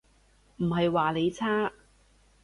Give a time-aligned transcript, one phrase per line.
[0.57, 1.71] 唔係話你差